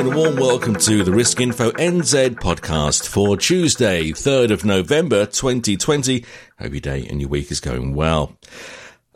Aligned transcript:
and 0.00 0.14
a 0.14 0.16
warm 0.16 0.36
welcome 0.36 0.74
to 0.74 1.04
the 1.04 1.12
Risk 1.12 1.42
Info 1.42 1.72
NZ 1.72 2.36
podcast 2.36 3.06
for 3.06 3.36
Tuesday, 3.36 4.12
3rd 4.12 4.50
of 4.50 4.64
November 4.64 5.26
2020. 5.26 6.24
Hope 6.58 6.72
your 6.72 6.80
day 6.80 7.06
and 7.06 7.20
your 7.20 7.28
week 7.28 7.50
is 7.50 7.60
going 7.60 7.94
well. 7.94 8.34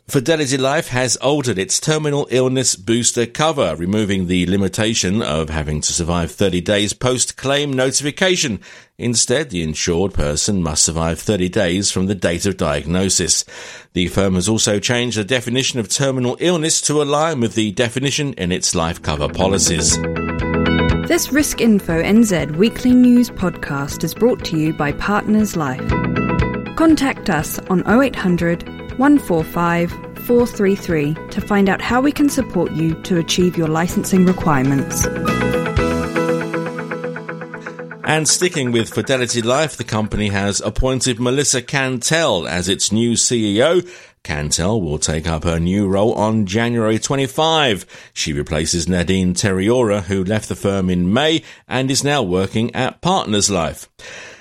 Fidelity 0.07 0.57
Life 0.57 0.89
has 0.89 1.15
altered 1.15 1.57
its 1.57 1.79
terminal 1.79 2.27
illness 2.29 2.75
booster 2.75 3.25
cover, 3.25 3.75
removing 3.75 4.27
the 4.27 4.45
limitation 4.45 5.23
of 5.23 5.49
having 5.49 5.81
to 5.81 5.91
survive 5.91 6.29
30 6.29 6.61
days 6.61 6.93
post-claim 6.93 7.73
notification. 7.73 8.59
Instead, 8.99 9.49
the 9.49 9.63
insured 9.63 10.13
person 10.13 10.61
must 10.61 10.83
survive 10.83 11.19
30 11.19 11.49
days 11.49 11.89
from 11.89 12.05
the 12.05 12.13
date 12.13 12.45
of 12.45 12.57
diagnosis. 12.57 13.43
The 13.93 14.07
firm 14.09 14.35
has 14.35 14.47
also 14.47 14.77
changed 14.77 15.17
the 15.17 15.23
definition 15.23 15.79
of 15.79 15.89
terminal 15.89 16.37
illness 16.39 16.79
to 16.83 17.01
align 17.01 17.39
with 17.39 17.55
the 17.55 17.71
definition 17.71 18.33
in 18.33 18.51
its 18.51 18.75
life 18.75 19.01
cover 19.01 19.27
policies. 19.27 19.97
This 21.07 21.31
Risk 21.31 21.61
Info 21.61 22.01
NZ 22.01 22.55
weekly 22.55 22.91
news 22.91 23.29
podcast 23.29 24.03
is 24.03 24.15
brought 24.15 24.43
to 24.45 24.57
you 24.57 24.73
by 24.73 24.91
Partners 24.91 25.55
Life. 25.55 25.87
Contact 26.75 27.29
us 27.29 27.59
on 27.69 27.87
0800 27.87 28.67
145 28.97 29.91
433 29.91 31.13
to 31.29 31.41
find 31.41 31.69
out 31.69 31.79
how 31.79 32.01
we 32.01 32.11
can 32.11 32.27
support 32.27 32.71
you 32.71 32.95
to 33.03 33.19
achieve 33.19 33.55
your 33.55 33.67
licensing 33.67 34.25
requirements. 34.25 35.05
And 38.03 38.27
sticking 38.27 38.71
with 38.71 38.89
Fidelity 38.91 39.43
Life, 39.43 39.77
the 39.77 39.83
company 39.83 40.29
has 40.29 40.59
appointed 40.59 41.19
Melissa 41.19 41.61
Cantwell 41.61 42.47
as 42.47 42.67
its 42.67 42.91
new 42.91 43.11
CEO. 43.11 43.87
Cantwell 44.25 44.81
will 44.81 44.97
take 44.97 45.27
up 45.27 45.43
her 45.43 45.59
new 45.59 45.87
role 45.87 46.15
on 46.15 46.47
January 46.47 46.97
25. 46.97 47.85
She 48.11 48.33
replaces 48.33 48.89
Nadine 48.89 49.35
Tereora, 49.35 50.01
who 50.01 50.23
left 50.23 50.49
the 50.49 50.55
firm 50.55 50.89
in 50.89 51.13
May 51.13 51.43
and 51.67 51.91
is 51.91 52.03
now 52.03 52.23
working 52.23 52.73
at 52.73 53.01
Partners 53.01 53.51
Life. 53.51 53.87